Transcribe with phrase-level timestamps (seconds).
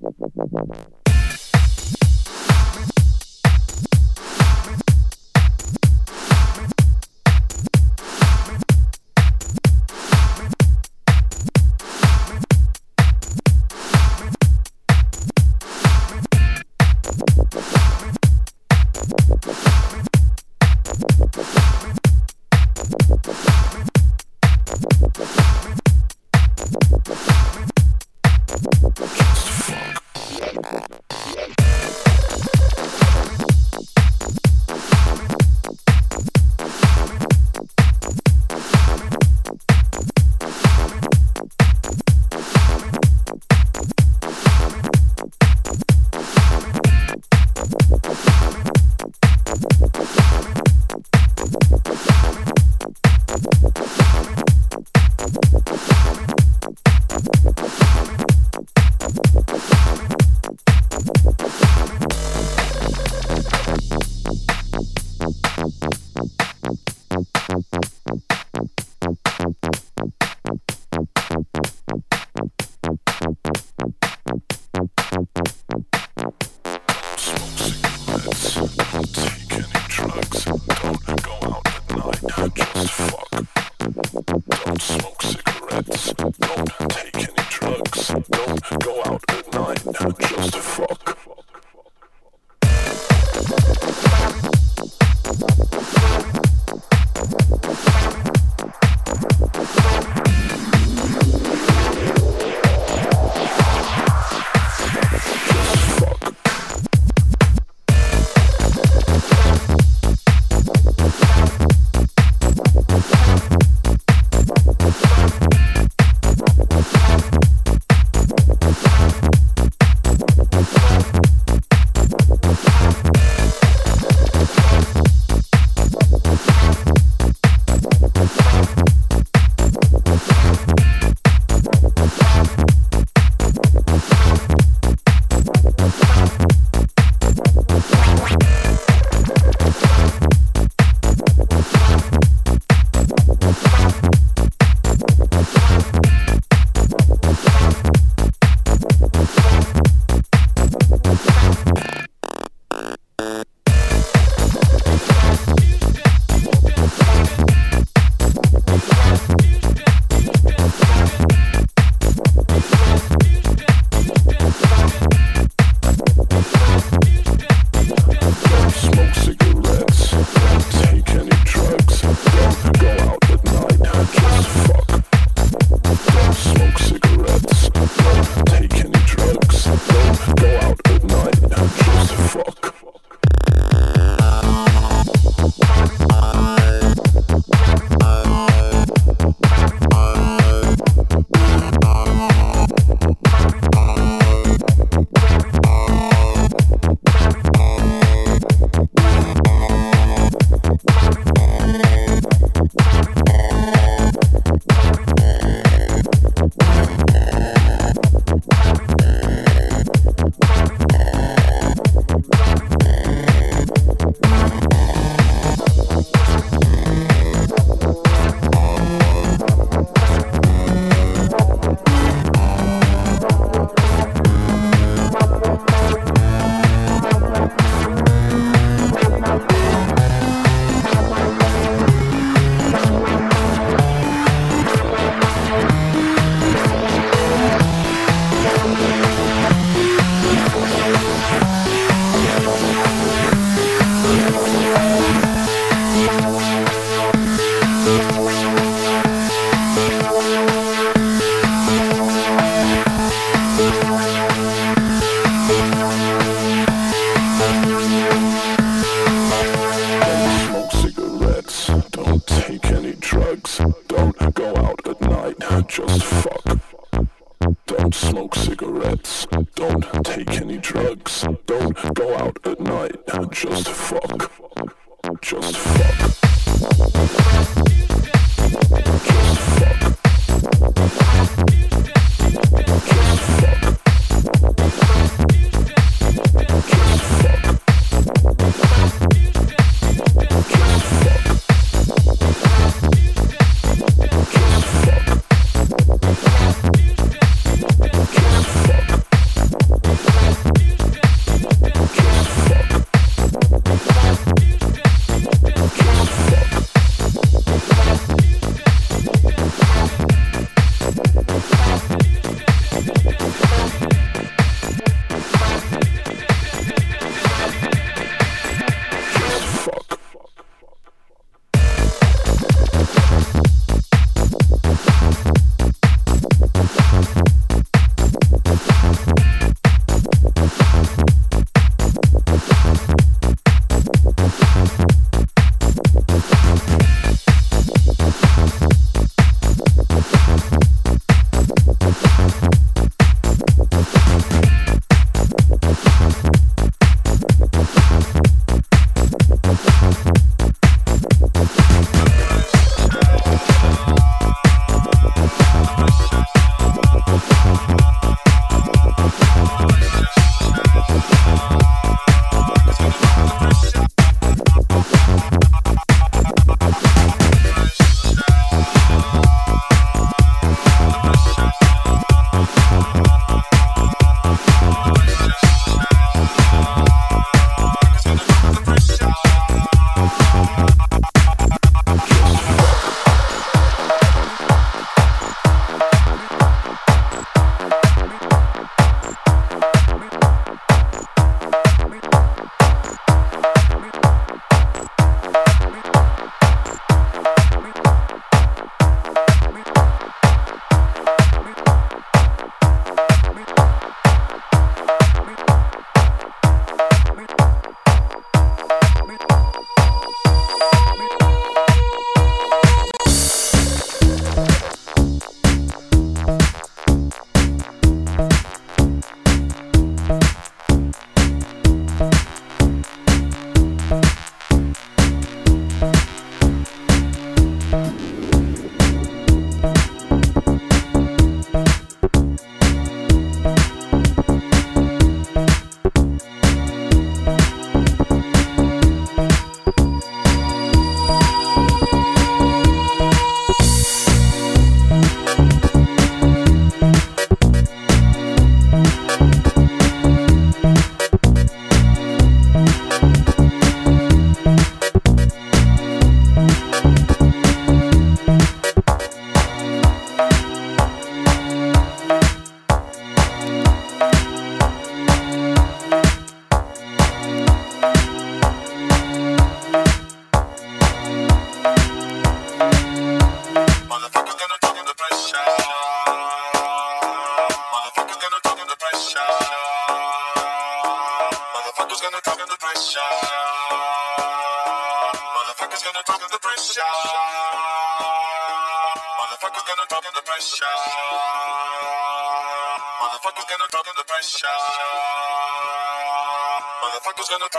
[0.00, 1.27] どこ?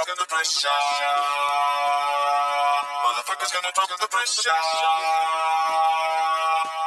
[0.10, 0.70] Gonna pressure.
[3.06, 4.50] Motherfuckers gonna talk under pressure.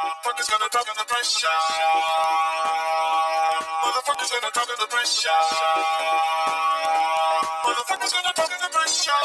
[0.03, 1.47] Motherfuckers gonna talk under pressure.
[3.83, 5.43] Motherfuckers gonna talk under pressure.
[7.63, 9.23] Motherfuckers gonna talk under pressure.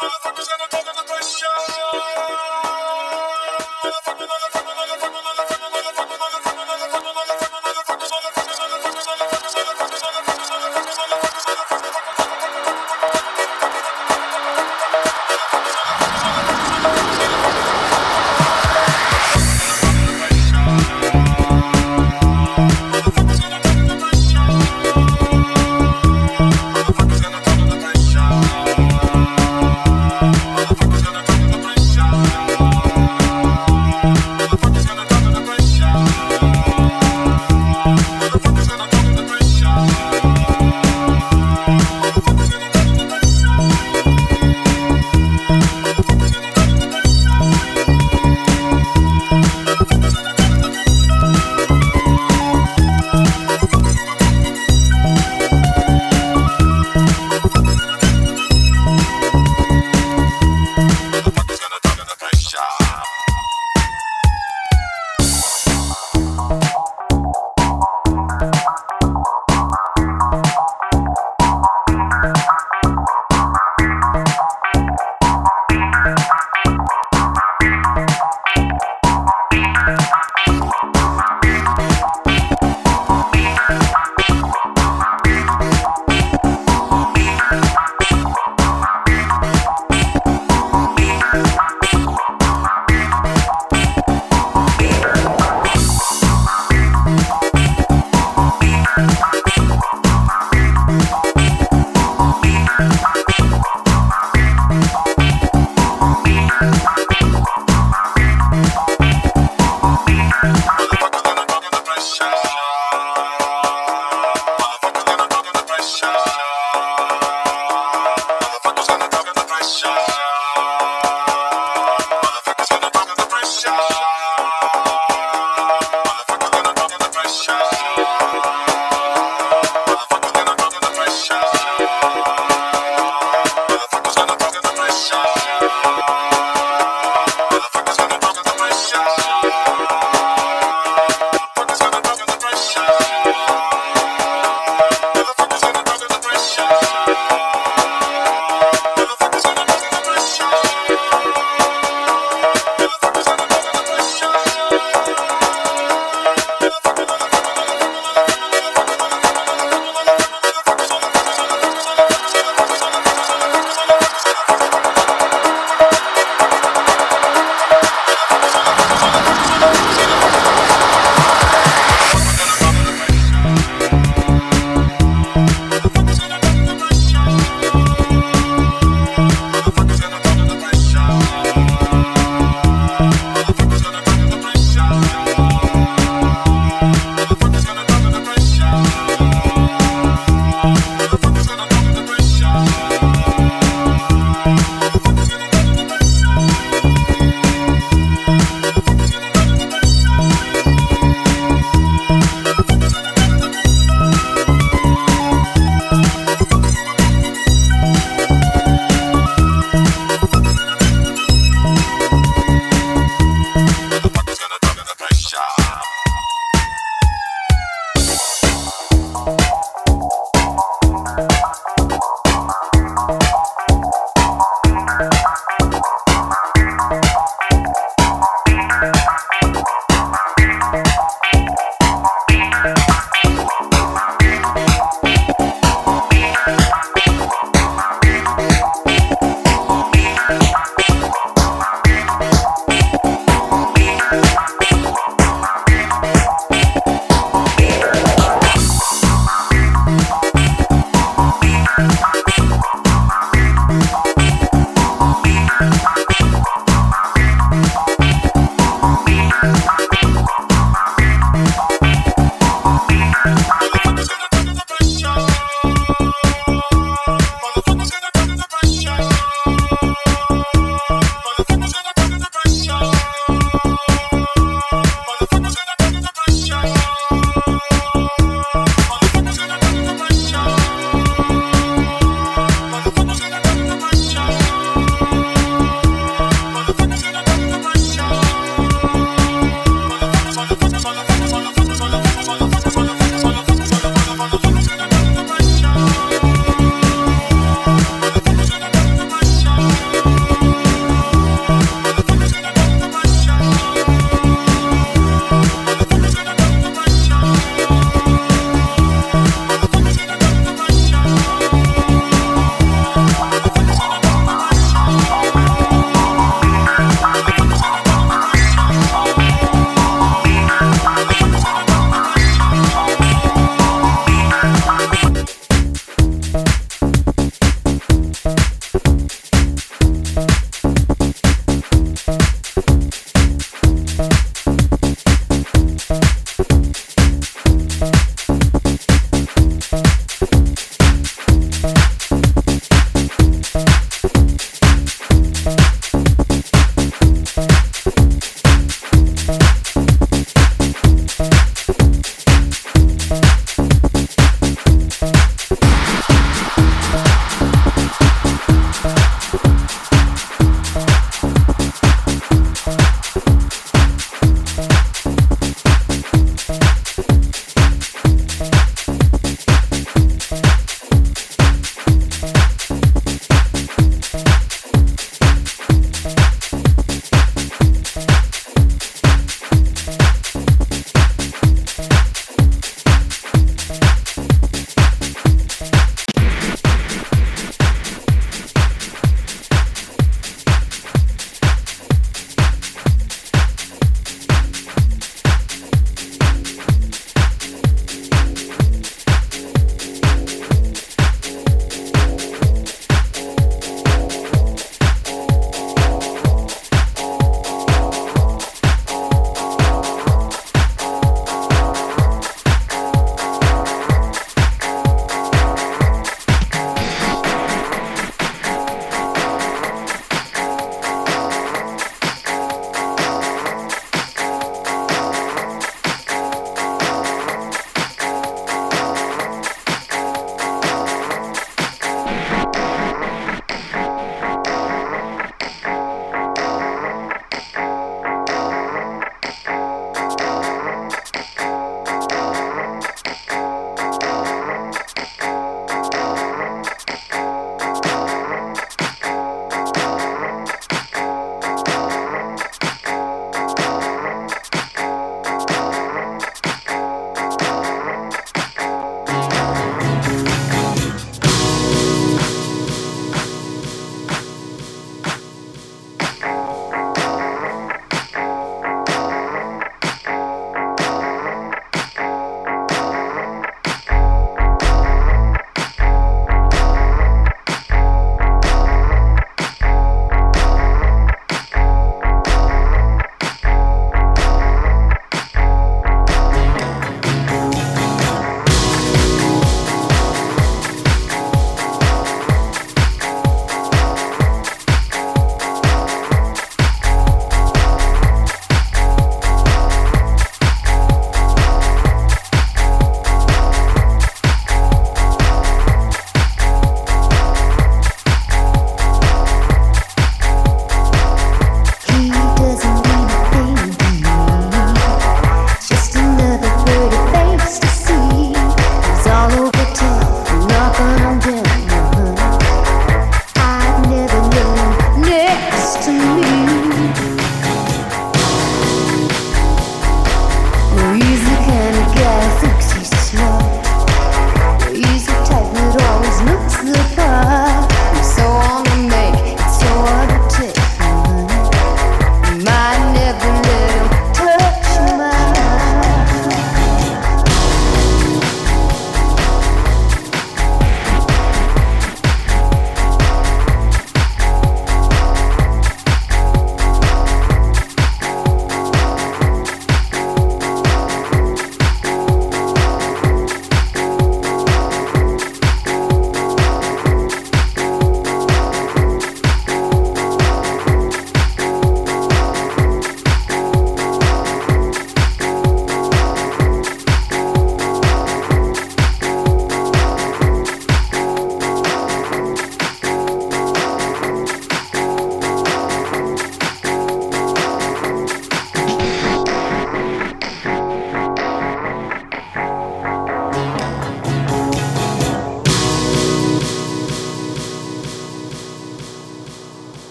[0.00, 1.58] Motherfuckers gonna talk under pressure.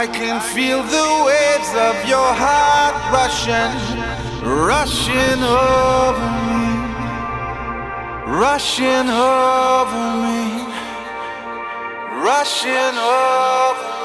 [0.00, 3.74] I can feel the waves of your heart rushing,
[4.46, 6.66] rushing over me,
[8.32, 10.62] rushing over me,
[12.22, 13.97] rushing over me.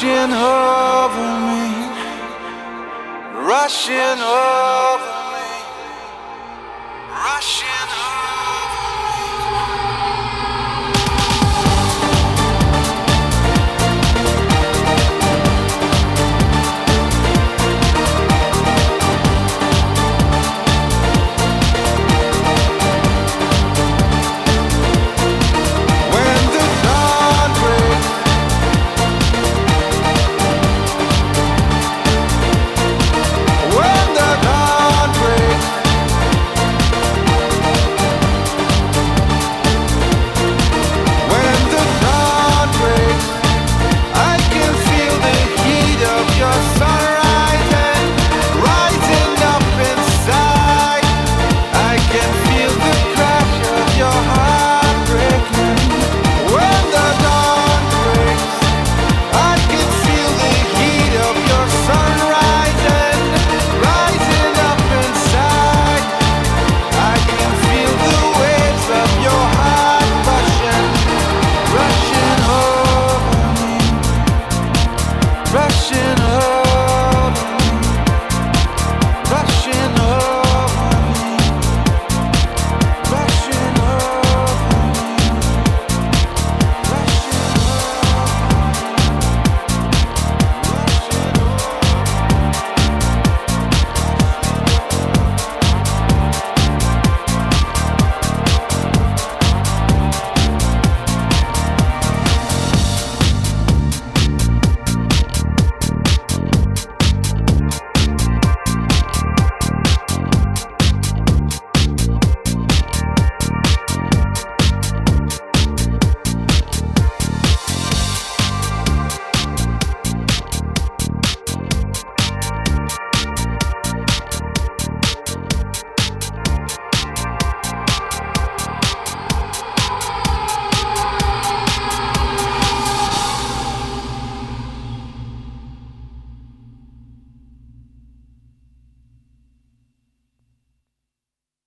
[0.00, 1.88] Rushing over me,
[3.34, 5.27] rushing over